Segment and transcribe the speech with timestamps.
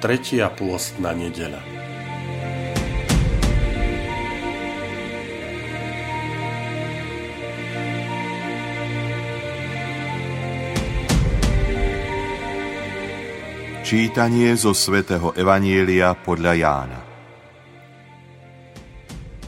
[0.00, 1.60] Tretia pôstna nedela.
[13.84, 17.00] Čítanie zo svätého Evanielia podľa Jána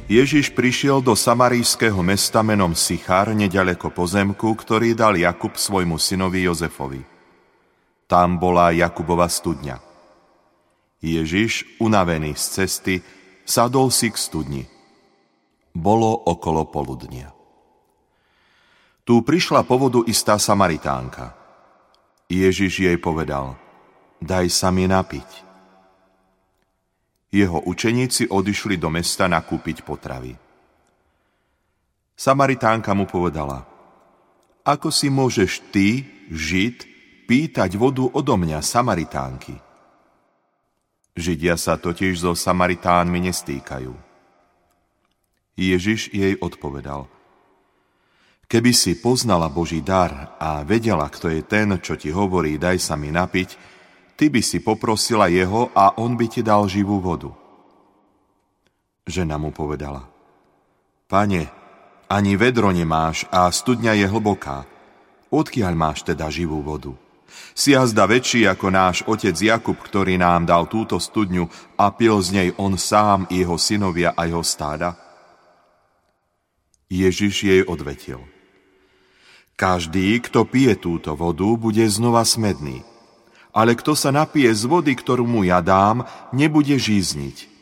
[0.05, 7.01] Ježiš prišiel do samarijského mesta menom Sichar, nedaleko pozemku, ktorý dal Jakub svojmu synovi Jozefovi.
[8.05, 9.92] Tam bola Jakubova studňa.
[11.03, 12.95] Ježiš, unavený z cesty,
[13.43, 14.63] sadol si k studni.
[15.75, 17.35] Bolo okolo poludnia.
[19.03, 21.35] Tu prišla po vodu istá Samaritánka.
[22.31, 23.59] Ježiš jej povedal,
[24.23, 25.51] daj sa mi napiť.
[27.35, 30.39] Jeho učeníci odišli do mesta nakúpiť potravy.
[32.15, 33.67] Samaritánka mu povedala,
[34.63, 36.87] ako si môžeš ty, Žid,
[37.27, 39.72] pýtať vodu odo mňa, Samaritánky?
[41.13, 43.93] Židia sa totiž so Samaritánmi nestýkajú.
[45.57, 47.09] Ježiš jej odpovedal,
[48.53, 53.01] Keby si poznala Boží dar a vedela, kto je ten, čo ti hovorí, daj sa
[53.01, 53.57] mi napiť,
[54.13, 57.33] ty by si poprosila jeho a on by ti dal živú vodu.
[59.09, 60.05] Žena mu povedala,
[61.09, 61.49] Pane,
[62.13, 64.69] ani vedro nemáš a studňa je hlboká.
[65.33, 66.93] Odkiaľ máš teda živú vodu?
[67.53, 72.29] Si jazda väčší ako náš otec Jakub, ktorý nám dal túto studňu a pil z
[72.33, 74.97] nej on sám, jeho synovia a jeho stáda?
[76.89, 78.21] Ježiš jej odvetil.
[79.57, 82.85] Každý, kto pije túto vodu, bude znova smedný.
[83.53, 87.53] Ale kto sa napije z vody, ktorú mu ja dám, nebude žízniť.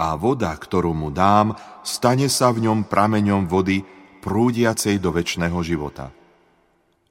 [0.00, 1.52] A voda, ktorú mu dám,
[1.84, 3.84] stane sa v ňom prameňom vody
[4.24, 6.08] prúdiacej do väčšného života.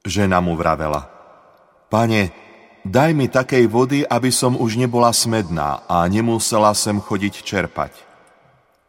[0.02, 1.06] Žena mu vravela–
[1.92, 2.32] Pane,
[2.88, 7.92] daj mi takej vody, aby som už nebola smedná a nemusela sem chodiť čerpať.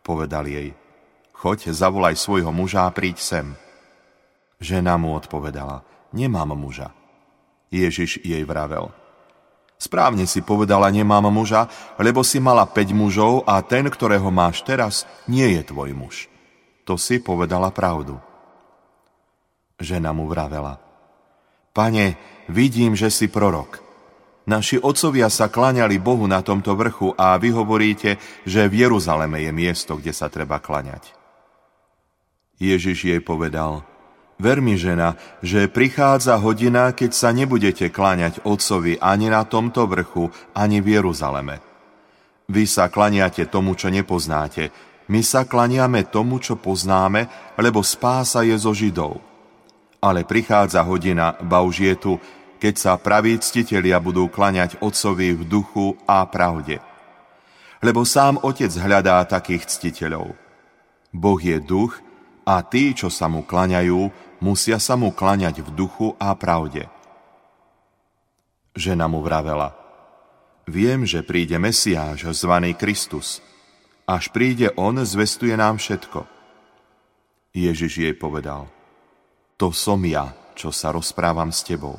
[0.07, 0.71] Povedal jej,
[1.35, 3.45] choď, zavolaj svojho muža a príď sem.
[4.63, 5.83] Žena mu odpovedala,
[6.15, 6.95] nemám muža.
[7.75, 8.95] Ježiš jej vravel,
[9.75, 11.67] správne si povedala, nemám muža,
[11.99, 16.31] lebo si mala 5 mužov a ten, ktorého máš teraz, nie je tvoj muž.
[16.87, 18.15] To si povedala pravdu.
[19.75, 20.79] Žena mu vravela,
[21.73, 22.13] Pane,
[22.53, 23.81] vidím, že si prorok.
[24.45, 29.49] Naši otcovia sa klaňali Bohu na tomto vrchu a vy hovoríte, že v Jeruzaleme je
[29.49, 31.17] miesto, kde sa treba klaňať.
[32.61, 33.81] Ježiš jej povedal,
[34.37, 40.29] ver mi, žena, že prichádza hodina, keď sa nebudete kláňať otcovi ani na tomto vrchu,
[40.53, 41.57] ani v Jeruzaleme.
[42.53, 44.69] Vy sa klaniate tomu, čo nepoznáte,
[45.09, 47.25] my sa klaniame tomu, čo poznáme,
[47.57, 49.32] lebo spása je zo Židov
[50.03, 52.13] ale prichádza hodina, ba už je tu,
[52.59, 56.83] keď sa praví ctitelia budú klaňať Otcovi v duchu a pravde.
[57.79, 60.35] Lebo sám Otec hľadá takých ctiteľov.
[61.15, 62.03] Boh je duch
[62.43, 64.11] a tí, čo sa mu klaňajú,
[64.43, 66.91] musia sa mu klaňať v duchu a pravde.
[68.75, 69.71] Žena mu vravela,
[70.67, 73.39] viem, že príde Mesiáš, zvaný Kristus.
[74.03, 76.27] Až príde On, zvestuje nám všetko.
[77.55, 78.67] Ježiš jej povedal–
[79.57, 81.97] to som ja, čo sa rozprávam s tebou.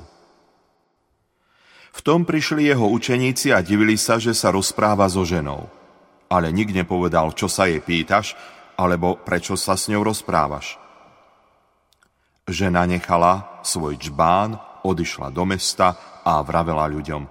[1.95, 5.71] V tom prišli jeho učeníci a divili sa, že sa rozpráva so ženou.
[6.27, 8.35] Ale nik nepovedal, čo sa jej pýtaš,
[8.75, 10.75] alebo prečo sa s ňou rozprávaš.
[12.51, 17.25] Žena nechala svoj čbán, odišla do mesta a vravela ľuďom.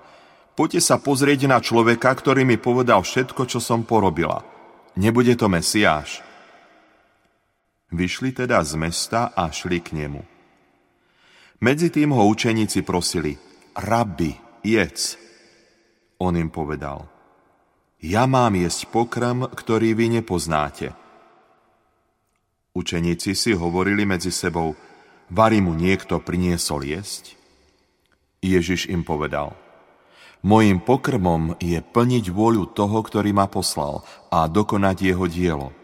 [0.55, 4.41] Poďte sa pozrieť na človeka, ktorý mi povedal všetko, čo som porobila.
[4.97, 6.21] Nebude to Mesiáš.
[7.93, 10.25] Vyšli teda z mesta a šli k nemu.
[11.61, 13.37] Medzi tým ho učeníci prosili,
[13.77, 14.33] rabi,
[14.65, 15.13] jedz.
[16.17, 17.05] On im povedal,
[18.01, 20.89] ja mám jesť pokrm, ktorý vy nepoznáte.
[22.73, 24.73] Učeníci si hovorili medzi sebou,
[25.29, 27.37] Vary mu niekto priniesol jesť?
[28.41, 29.53] Ježiš im povedal,
[30.41, 34.01] Mojím pokrmom je plniť vôľu toho, ktorý ma poslal
[34.33, 35.69] a dokonať jeho dielo–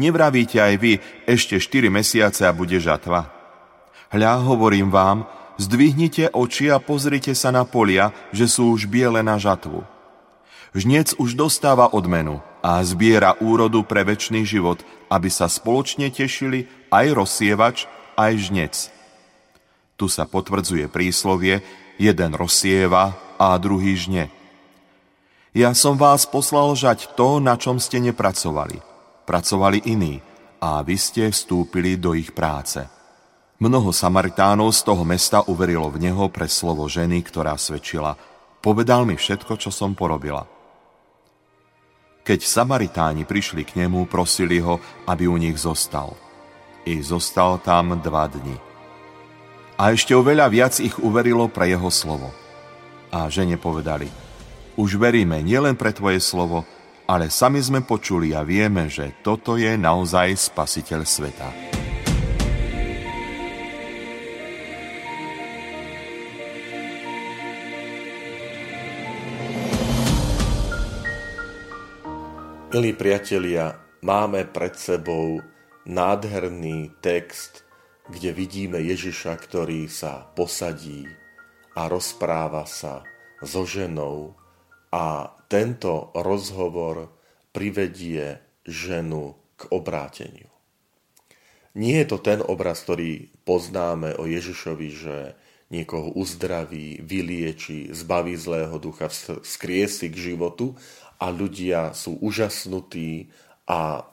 [0.00, 0.92] Nevravíte aj vy,
[1.28, 3.28] ešte 4 mesiace a bude žatva?
[4.08, 5.28] Hľa, hovorím vám,
[5.60, 9.84] zdvihnite oči a pozrite sa na polia, že sú už biele na žatvu.
[10.72, 14.80] Žnec už dostáva odmenu a zbiera úrodu pre väčší život,
[15.12, 17.84] aby sa spoločne tešili aj rozsievač,
[18.16, 18.74] aj žnec.
[20.00, 21.60] Tu sa potvrdzuje príslovie,
[22.00, 24.32] jeden rozsieva a druhý žne.
[25.52, 28.89] Ja som vás poslal žať to, na čom ste nepracovali.
[29.24, 30.20] Pracovali iní
[30.60, 32.84] a vy ste vstúpili do ich práce.
[33.60, 38.16] Mnoho Samaritánov z toho mesta uverilo v neho pre slovo ženy, ktorá svedčila.
[38.64, 40.48] Povedal mi všetko, čo som porobila.
[42.24, 46.16] Keď Samaritáni prišli k nemu, prosili ho, aby u nich zostal.
[46.88, 48.56] I zostal tam dva dni.
[49.80, 52.32] A ešte oveľa viac ich uverilo pre jeho slovo.
[53.08, 54.08] A žene povedali,
[54.76, 56.64] už veríme nielen pre tvoje slovo,
[57.10, 61.48] ale sami sme počuli a vieme, že toto je naozaj spasiteľ sveta.
[72.70, 73.74] Milí priatelia,
[74.06, 75.42] máme pred sebou
[75.90, 77.66] nádherný text,
[78.06, 81.10] kde vidíme Ježiša, ktorý sa posadí
[81.74, 83.02] a rozpráva sa
[83.42, 84.38] so ženou
[84.94, 87.10] a tento rozhovor
[87.50, 90.46] privedie ženu k obráteniu.
[91.74, 95.16] Nie je to ten obraz, ktorý poznáme o Ježišovi, že
[95.70, 99.10] niekoho uzdraví, vylieči, zbaví zlého ducha,
[99.42, 100.74] skriesi k životu,
[101.20, 103.28] a ľudia sú úžasnutí
[103.68, 104.08] a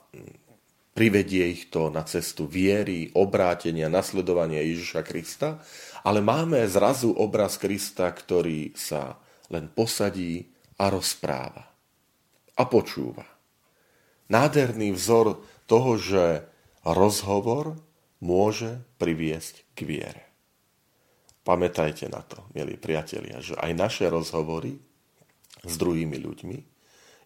[0.92, 5.64] privedie ich to na cestu viery, obrátenia, nasledovania Ježiša Krista,
[6.04, 9.16] ale máme zrazu obraz Krista, ktorý sa
[9.48, 11.68] len posadí a rozpráva
[12.58, 13.26] a počúva.
[14.30, 16.46] Nádherný vzor toho, že
[16.82, 17.78] rozhovor
[18.18, 20.24] môže priviesť k viere.
[21.46, 24.76] Pamätajte na to, milí priatelia, že aj naše rozhovory
[25.64, 26.58] s druhými ľuďmi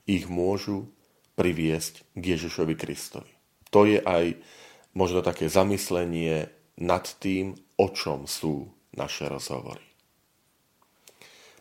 [0.07, 0.87] ich môžu
[1.35, 3.33] priviesť k Ježišovi Kristovi.
[3.75, 4.37] To je aj
[4.95, 9.92] možno také zamyslenie nad tým, o čom sú naše rozhovory.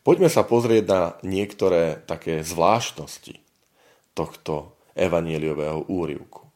[0.01, 3.37] Poďme sa pozrieť na niektoré také zvláštnosti
[4.17, 6.49] tohto evanieliového úrivku.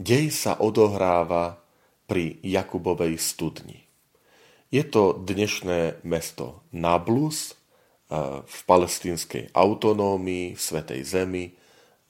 [0.00, 1.60] Dej sa odohráva
[2.08, 3.84] pri Jakubovej studni.
[4.72, 7.52] Je to dnešné mesto Nablus,
[8.44, 11.56] v palestínskej autonómii, v Svetej Zemi,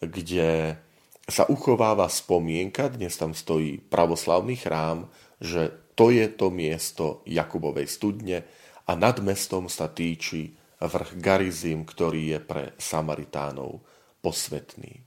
[0.03, 0.79] kde
[1.31, 5.07] sa uchováva spomienka, dnes tam stojí pravoslavný chrám,
[5.39, 8.43] že to je to miesto Jakubovej studne
[8.87, 13.83] a nad mestom sa týči vrch Garizim, ktorý je pre Samaritánov
[14.19, 15.03] posvetný.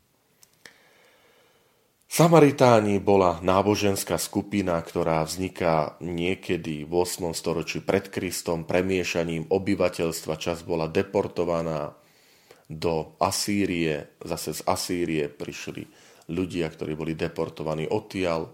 [2.05, 7.35] Samaritáni bola náboženská skupina, ktorá vzniká niekedy v 8.
[7.35, 10.39] storočí pred Kristom premiešaním obyvateľstva.
[10.39, 11.91] Čas bola deportovaná
[12.71, 15.83] do Asýrie, zase z Asýrie prišli
[16.31, 18.47] ľudia, ktorí boli deportovaní odtiaľ.
[18.47, 18.49] E,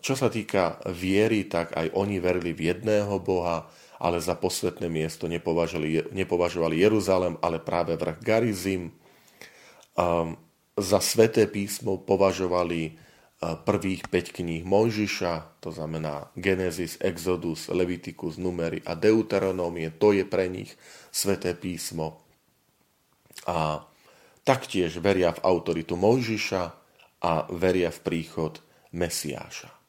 [0.00, 3.68] čo sa týka viery, tak aj oni verili v jedného Boha,
[4.02, 8.90] ale za posvetné miesto nepovažovali, nepovažovali Jeruzalem, ale práve vrch Garizim.
[9.94, 10.34] Um,
[10.74, 12.92] za sveté písmo považovali e,
[13.60, 20.48] prvých 5 kníh Mojžiša, to znamená Genesis, Exodus, Leviticus, Numery a Deuteronómie, to je pre
[20.48, 20.72] nich
[21.12, 22.24] sveté písmo.
[23.44, 23.84] A
[24.48, 26.62] taktiež veria v autoritu Mojžiša
[27.22, 28.64] a veria v príchod
[28.96, 29.81] Mesiáša.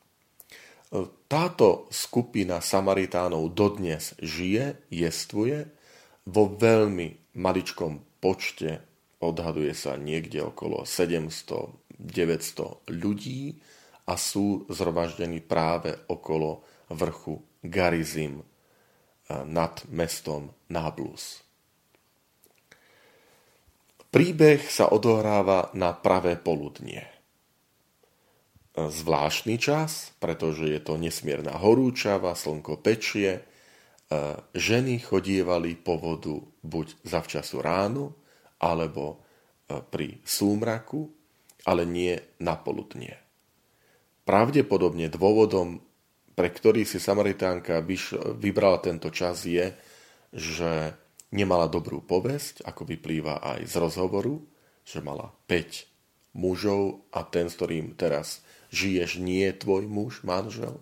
[0.93, 5.65] E, táto skupina Samaritánov dodnes žije, jestvuje
[6.29, 13.55] vo veľmi maličkom počte odhaduje sa niekde okolo 700-900 ľudí
[14.03, 18.45] a sú zhromaždení práve okolo vrchu Garizim eh,
[19.47, 21.39] nad mestom Nablus.
[24.13, 27.12] Príbeh sa odohráva na pravé poludnie.
[28.73, 33.43] Zvláštny čas, pretože je to nesmierna horúčava, slnko pečie, eh,
[34.57, 38.17] ženy chodievali po vodu buď zavčasu ránu,
[38.63, 39.03] alebo
[39.67, 41.11] e, pri súmraku,
[41.67, 43.19] ale nie na poludnie.
[44.23, 45.83] Pravdepodobne dôvodom,
[46.31, 47.83] pre ktorý si Samaritánka
[48.39, 49.75] vybrala tento čas, je,
[50.31, 50.95] že
[51.35, 54.39] nemala dobrú povesť, ako vyplýva aj z rozhovoru,
[54.87, 58.41] že mala 5 mužov a ten, s ktorým teraz
[58.73, 60.81] žiješ, nie tvoj muž, manžel.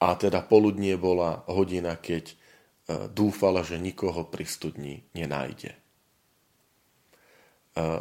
[0.00, 2.34] A teda poludnie bola hodina, keď e,
[3.12, 5.82] dúfala, že nikoho pri studni nenájde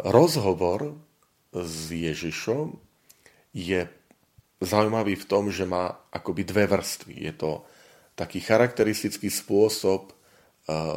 [0.08, 0.96] rozhovor
[1.52, 2.76] s Ježišom
[3.52, 3.88] je
[4.62, 7.16] zaujímavý v tom, že má akoby dve vrstvy.
[7.28, 7.52] Je to
[8.16, 10.14] taký charakteristický spôsob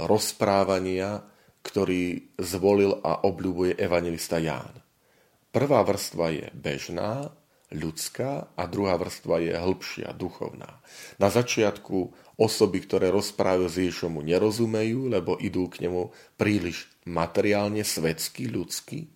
[0.06, 1.24] rozprávania,
[1.64, 4.74] ktorý zvolil a obľúbuje evangelista Ján.
[5.48, 7.30] Prvá vrstva je bežná,
[7.74, 10.78] ľudská a druhá vrstva je hĺbšia, duchovná.
[11.18, 18.46] Na začiatku osoby, ktoré rozprávajú s Ježišom, nerozumejú, lebo idú k nemu príliš materiálne, svetsky,
[18.48, 19.10] ľudsky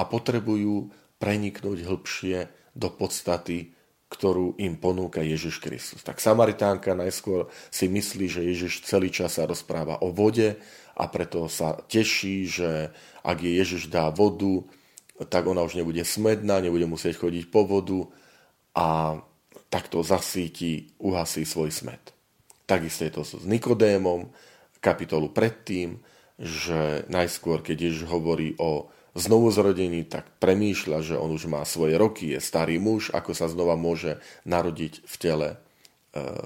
[0.00, 0.90] a potrebujú
[1.20, 2.36] preniknúť hĺbšie
[2.72, 3.76] do podstaty,
[4.10, 6.02] ktorú im ponúka Ježiš Kristus.
[6.02, 10.58] Tak Samaritánka najskôr si myslí, že Ježiš celý čas sa rozpráva o vode
[10.98, 12.70] a preto sa teší, že
[13.22, 14.66] ak je Ježiš dá vodu,
[15.28, 18.08] tak ona už nebude smedná, nebude musieť chodiť po vodu
[18.72, 19.20] a
[19.68, 22.16] takto zasíti, uhasí svoj smet.
[22.64, 24.30] Takisto je to s Nikodémom,
[24.80, 26.00] kapitolu predtým,
[26.40, 32.00] že najskôr, keď Ježiš hovorí o znovu zrodení, tak premýšľa, že on už má svoje
[32.00, 35.56] roky, je starý muž, ako sa znova môže narodiť v tele e,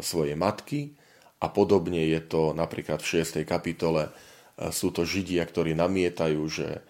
[0.03, 0.99] svojej matky.
[1.39, 3.45] A podobne je to napríklad v 6.
[3.47, 4.11] kapitole.
[4.11, 6.81] E, sú to Židia, ktorí namietajú, že e,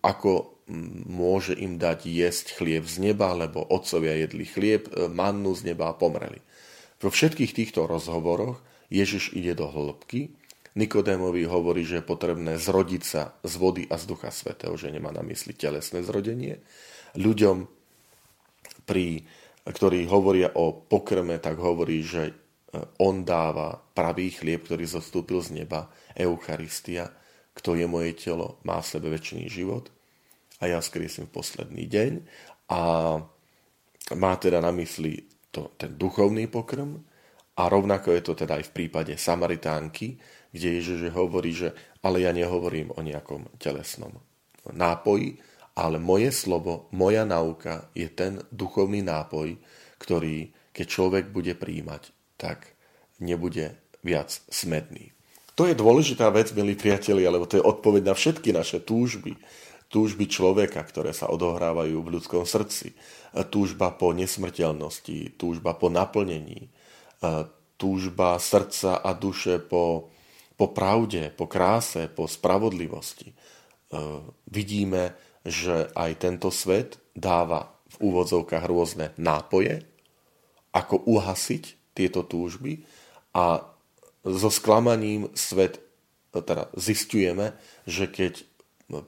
[0.00, 0.54] ako
[1.08, 5.92] môže im dať jesť chlieb z neba, lebo otcovia jedli chlieb, e, mannu z neba
[5.92, 6.40] a pomreli.
[7.04, 10.32] Vo všetkých týchto rozhovoroch Ježiš ide do hĺbky
[10.74, 15.14] Nikodémovi hovorí, že je potrebné zrodiť sa z vody a z Ducha Svetého, že nemá
[15.14, 16.58] na mysli telesné zrodenie.
[17.14, 17.56] Ľuďom,
[18.82, 19.22] pri,
[19.62, 22.32] ktorí hovoria o pokrme, tak hovorí, že e,
[23.06, 25.86] on dáva pravý chlieb, ktorý zostúpil z neba,
[26.18, 27.06] Eucharistia,
[27.54, 29.90] kto je moje telo, má v sebe väčší život
[30.58, 32.12] a ja skriesím v posledný deň
[32.70, 32.80] a
[34.18, 36.98] má teda na mysli to, ten duchovný pokrm
[37.54, 40.18] a rovnako je to teda aj v prípade Samaritánky,
[40.50, 41.70] kde Ježiš hovorí, že
[42.02, 44.18] ale ja nehovorím o nejakom telesnom
[44.66, 45.38] nápoji,
[45.74, 49.58] ale moje slovo, moja nauka je ten duchovný nápoj,
[49.98, 52.74] ktorý, keď človek bude príjmať, tak
[53.18, 55.14] nebude viac smedný.
[55.54, 59.38] To je dôležitá vec, milí priatelia, lebo to je odpoveď na všetky naše túžby.
[59.86, 62.98] Túžby človeka, ktoré sa odohrávajú v ľudskom srdci.
[63.54, 66.74] Túžba po nesmrteľnosti, túžba po naplnení,
[67.78, 70.10] túžba srdca a duše po
[70.54, 73.34] po pravde, po kráse, po spravodlivosti.
[74.50, 79.82] Vidíme, že aj tento svet dáva v úvodzovkách rôzne nápoje,
[80.74, 82.82] ako uhasiť tieto túžby
[83.34, 83.62] a
[84.24, 85.84] so sklamaním svet
[86.32, 87.54] e, teda zistujeme,
[87.84, 88.42] že keď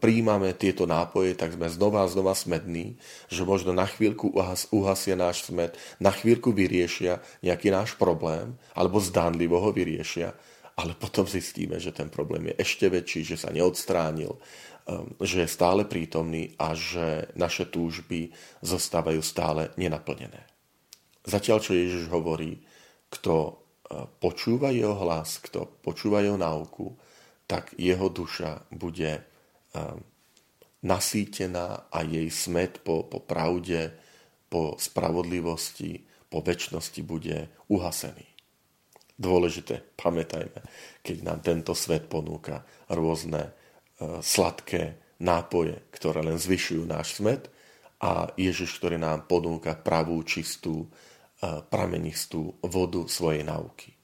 [0.00, 2.96] príjmame tieto nápoje, tak sme znova a znova smední,
[3.28, 9.02] že možno na chvíľku uhas, uhasia náš smet, na chvíľku vyriešia nejaký náš problém, alebo
[9.04, 10.32] zdánlivo ho vyriešia,
[10.80, 14.36] ale potom zistíme, že ten problém je ešte väčší, že sa neodstránil,
[15.20, 18.32] že je stále prítomný a že naše túžby
[18.64, 20.46] zostávajú stále nenaplnené.
[21.26, 22.62] Zatiaľ, čo Ježiš hovorí,
[23.10, 23.65] kto
[24.18, 26.94] počúva jeho hlas, kto počúva jeho náuku,
[27.46, 29.22] tak jeho duša bude
[29.74, 30.02] um,
[30.82, 33.94] nasýtená a jej smet po, po pravde,
[34.46, 38.26] po spravodlivosti, po väčšnosti bude uhasený.
[39.16, 40.60] Dôležité, pamätajme,
[41.00, 43.50] keď nám tento svet ponúka rôzne e,
[44.20, 47.48] sladké nápoje, ktoré len zvyšujú náš smet
[47.96, 50.84] a Ježiš, ktorý nám ponúka pravú, čistú,
[51.68, 53.96] pramenistú vodu svojej nauky.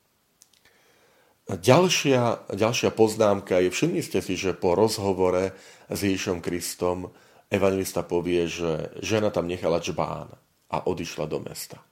[1.49, 5.53] Ďalšia, ďalšia poznámka je, všimli ste si, že po rozhovore
[5.91, 7.11] s Ježišom Kristom
[7.53, 10.33] evangelista povie, že žena tam nechala čbán
[10.73, 11.83] a odišla do mesta.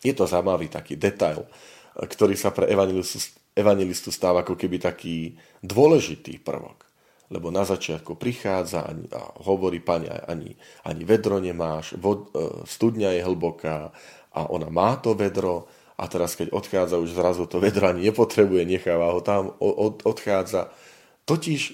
[0.00, 1.44] Je to zaujímavý taký detail,
[1.98, 3.20] ktorý sa pre evangelistu,
[3.52, 6.88] evangelistu stáva ako keby taký dôležitý prvok.
[7.32, 10.52] Lebo na začiatku prichádza a hovorí, pani, ani,
[10.84, 13.88] ani vedro nemáš, vod, e, studňa je hlboká
[14.32, 15.68] a ona má to vedro
[16.02, 20.72] a teraz keď odchádza, už zrazu to vedro ani nepotrebuje, necháva ho tam, od, odchádza.
[21.22, 21.72] Totiž e,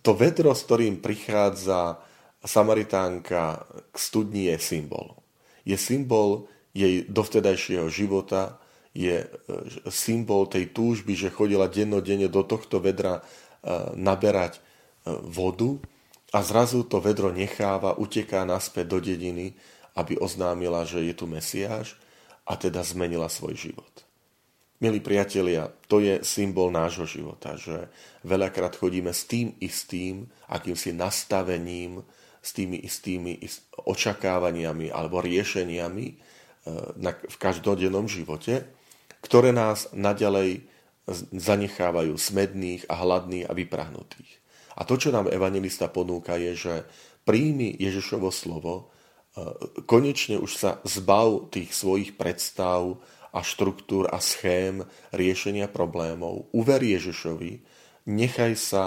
[0.00, 2.00] to vedro, s ktorým prichádza
[2.40, 5.20] Samaritánka k studni, je symbol.
[5.68, 8.56] Je symbol jej dovtedajšieho života,
[8.96, 9.28] je e,
[9.92, 13.22] symbol tej túžby, že chodila dennodenne do tohto vedra e,
[14.00, 14.62] naberať
[15.04, 15.80] vodu
[16.30, 19.56] a zrazu to vedro necháva, uteká naspäť do dediny,
[19.96, 21.96] aby oznámila, že je tu Mesiáš
[22.46, 23.90] a teda zmenila svoj život.
[24.80, 27.92] Milí priatelia, to je symbol nášho života, že
[28.24, 32.00] veľakrát chodíme s tým istým, akýmsi nastavením,
[32.40, 33.36] s tými istými
[33.84, 36.06] očakávaniami alebo riešeniami
[37.04, 38.80] v každodennom živote
[39.20, 40.64] ktoré nás naďalej
[41.32, 44.32] zanechávajú smedných a hladných a vyprahnutých.
[44.78, 46.74] A to, čo nám evangelista ponúka, je, že
[47.28, 48.88] príjmi Ježišovo slovo,
[49.86, 52.98] konečne už sa zbav tých svojich predstav
[53.30, 54.82] a štruktúr a schém
[55.14, 56.50] riešenia problémov.
[56.50, 57.62] Uver Ježišovi,
[58.10, 58.84] nechaj sa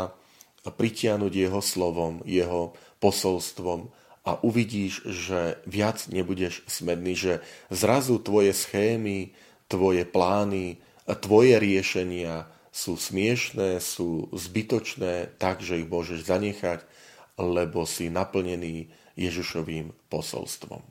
[0.63, 3.91] pritiahnuť jeho slovom, jeho posolstvom
[4.23, 7.33] a uvidíš, že viac nebudeš smedný, že
[7.67, 9.35] zrazu tvoje schémy,
[9.67, 10.79] tvoje plány,
[11.19, 16.79] tvoje riešenia sú smiešné, sú zbytočné, tak, že ich môžeš zanechať,
[17.35, 20.81] lebo si naplnený Ježišovým posolstvom.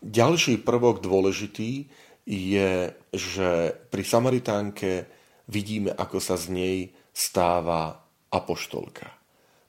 [0.00, 1.88] Ďalší prvok dôležitý
[2.24, 2.72] je,
[3.12, 3.50] že
[3.92, 5.04] pri Samaritánke
[5.50, 6.76] vidíme, ako sa z nej
[7.12, 8.00] stáva
[8.32, 9.12] apoštolka.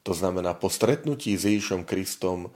[0.08, 2.50] To znamená, po stretnutí s Ježišom Kristom e,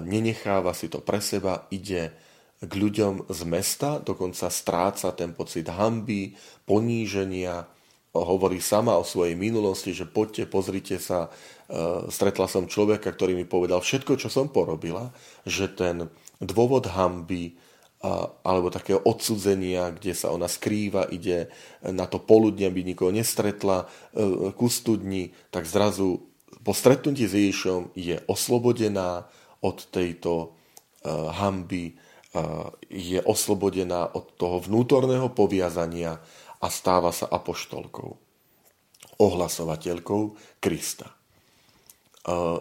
[0.00, 2.14] nenecháva si to pre seba, ide
[2.60, 6.36] k ľuďom z mesta, dokonca stráca ten pocit hamby,
[6.68, 7.64] poníženia,
[8.10, 11.30] hovorí sama o svojej minulosti, že poďte, pozrite sa,
[11.70, 15.14] e, stretla som človeka, ktorý mi povedal všetko, čo som porobila,
[15.46, 16.10] že ten
[16.42, 17.54] dôvod hamby
[18.40, 21.52] alebo takého odsudzenia, kde sa ona skrýva, ide
[21.84, 23.84] na to poludne, aby nikoho nestretla,
[24.16, 26.24] e, ku studni, tak zrazu
[26.64, 29.28] po stretnutí s Ježišom je oslobodená
[29.60, 30.56] od tejto
[31.08, 31.96] hamby,
[32.92, 36.20] je oslobodená od toho vnútorného poviazania
[36.60, 38.20] a stáva sa apoštolkou,
[39.16, 40.22] ohlasovateľkou
[40.60, 41.08] Krista.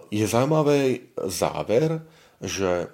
[0.09, 1.99] Je zaujímavý záver,
[2.39, 2.87] že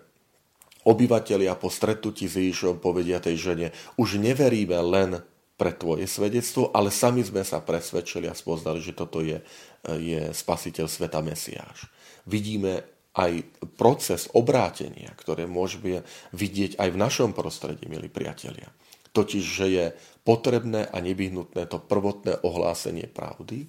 [0.86, 3.68] obyvatelia po stretnutí s Ježišom povedia tej žene,
[4.02, 5.22] už neveríme len
[5.56, 9.40] pre tvoje svedectvo, ale sami sme sa presvedčili a spoznali, že toto je,
[9.88, 11.88] je spasiteľ sveta Mesiáš.
[12.28, 12.84] Vidíme
[13.16, 13.48] aj
[13.80, 16.04] proces obrátenia, ktoré môžeme
[16.36, 18.68] vidieť aj v našom prostredí, milí priatelia.
[19.16, 19.86] Totiž, že je
[20.28, 23.64] potrebné a nevyhnutné to prvotné ohlásenie pravdy,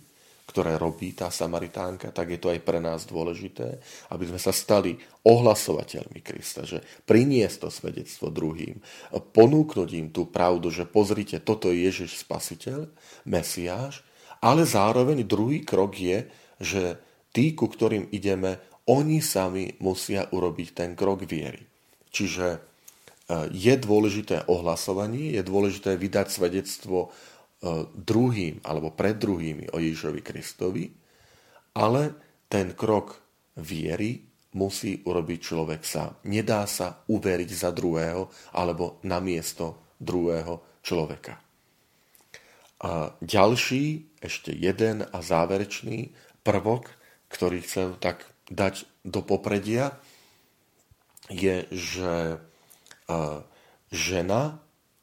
[0.46, 3.78] ktoré robí tá Samaritánka, tak je to aj pre nás dôležité,
[4.10, 8.80] aby sme sa stali ohlasovateľmi Krista, že priniesť to svedectvo druhým,
[9.12, 12.90] ponúknuť im tú pravdu, že pozrite, toto je Ježiš Spasiteľ,
[13.28, 14.00] Mesiáš,
[14.40, 16.24] ale zároveň druhý krok je,
[16.62, 16.82] že
[17.36, 21.66] tí, ku ktorým ideme, oni sami musia urobiť ten krok viery.
[22.14, 22.75] Čiže
[23.50, 27.08] je dôležité ohlasovanie, je dôležité vydať svedectvo e,
[27.90, 30.84] druhým alebo pred druhými o Ježišovi Kristovi,
[31.74, 32.02] ale
[32.46, 33.18] ten krok
[33.58, 34.22] viery
[34.54, 36.22] musí urobiť človek sám.
[36.30, 41.42] Nedá sa uveriť za druhého alebo na miesto druhého človeka.
[42.76, 46.14] A ďalší, ešte jeden a záverečný
[46.46, 46.94] prvok,
[47.32, 49.98] ktorý chcem tak dať do popredia,
[51.26, 52.38] je, že
[53.90, 54.58] žena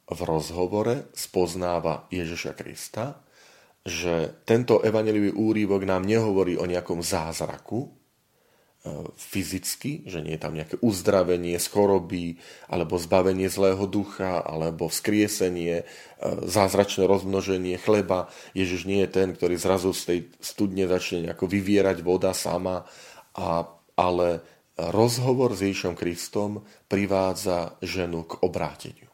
[0.08, 3.24] v rozhovore spoznáva Ježiša Krista,
[3.84, 7.92] že tento evangelivý úrivok nám nehovorí o nejakom zázraku,
[8.84, 12.36] E, fyzicky, že nie je tam nejaké uzdravenie z choroby,
[12.68, 15.84] alebo zbavenie zlého ducha, alebo vzkriesenie, e,
[16.44, 18.28] zázračné rozmnoženie chleba.
[18.52, 22.84] Ježiš nie je ten, ktorý zrazu z tej studne začne nejako vyvierať voda sama,
[23.40, 24.44] a, ale
[24.78, 29.10] rozhovor s Ježišom Kristom privádza ženu k obráteniu.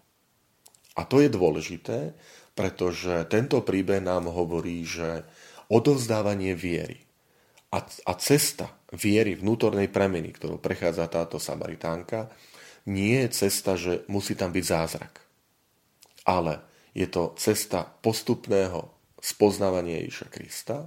[0.95, 2.15] A to je dôležité,
[2.55, 5.23] pretože tento príbeh nám hovorí, že
[5.71, 6.99] odovzdávanie viery
[7.69, 12.33] a, a cesta viery, vnútornej premeny, ktorou prechádza táto Samaritánka,
[12.89, 15.13] nie je cesta, že musí tam byť zázrak.
[16.25, 16.65] Ale
[16.97, 18.89] je to cesta postupného
[19.21, 20.77] spoznávania Ježiša Krista,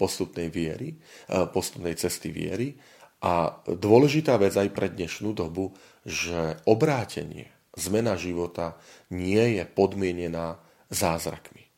[0.00, 2.72] postupnej viery, e, postupnej cesty viery
[3.20, 5.76] a dôležitá vec aj pre dnešnú dobu,
[6.08, 8.80] že obrátenie, zmena života
[9.12, 10.56] nie je podmienená
[10.88, 11.68] zázrakmi,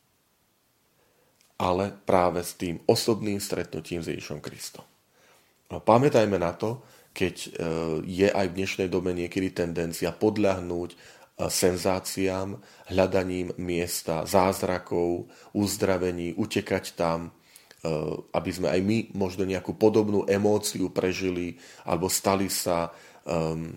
[1.59, 4.87] ale práve s tým osobným stretnutím s Ježišom Kristom.
[5.67, 6.79] No, pamätajme na to,
[7.13, 7.49] keď e,
[8.07, 10.97] je aj v dnešnej dobe niekedy tendencia podľahnúť e,
[11.45, 12.57] senzáciám,
[12.89, 17.35] hľadaním miesta, zázrakov, uzdravení, utekať tam,
[18.31, 22.87] aby sme aj my možno nejakú podobnú emóciu prežili alebo stali sa
[23.27, 23.75] um,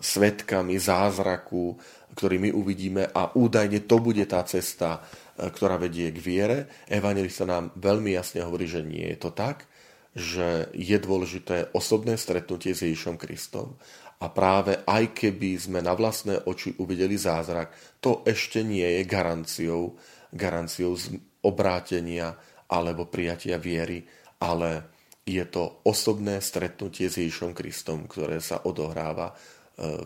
[0.00, 1.76] svetkami zázraku,
[2.16, 5.04] ktorý my uvidíme a údajne to bude tá cesta,
[5.36, 6.58] ktorá vedie k viere.
[6.88, 9.68] Evangelista nám veľmi jasne hovorí, že nie je to tak
[10.16, 13.76] že je dôležité osobné stretnutie s Ježišom Kristom
[14.16, 19.92] a práve aj keby sme na vlastné oči uvideli zázrak, to ešte nie je garanciou,
[20.32, 20.96] garanciou
[21.44, 22.32] obrátenia
[22.70, 24.02] alebo prijatia viery,
[24.42, 29.34] ale je to osobné stretnutie s Ježišom Kristom, ktoré sa odohráva e,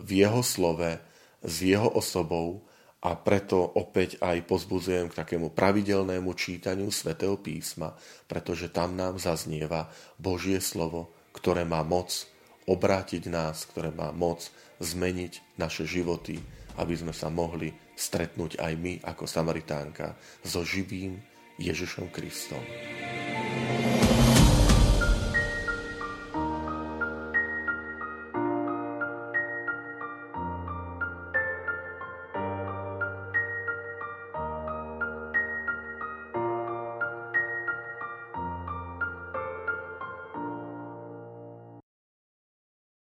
[0.01, 0.97] v jeho slove,
[1.45, 2.65] s jeho osobou
[3.01, 7.97] a preto opäť aj pozbudzujem k takému pravidelnému čítaniu svätého písma,
[8.29, 9.89] pretože tam nám zaznieva
[10.21, 12.29] Božie slovo, ktoré má moc
[12.69, 16.37] obrátiť nás, ktoré má moc zmeniť naše životy,
[16.77, 22.63] aby sme sa mohli stretnúť aj my ako Samaritánka so živým Jezusem Chrystusem.